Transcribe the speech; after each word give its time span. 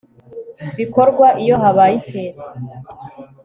bikorwa 0.77 1.27
iyo 1.43 1.55
habaye 1.61 1.93
iseswa 2.01 2.49